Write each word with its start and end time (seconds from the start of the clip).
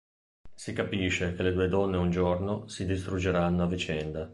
Si 0.55 0.73
capisce 0.73 1.35
che 1.35 1.43
le 1.43 1.53
due 1.53 1.67
donne 1.67 1.97
un 1.97 2.09
giorno 2.09 2.67
si 2.67 2.87
distruggeranno 2.87 3.61
a 3.61 3.67
vicenda. 3.67 4.27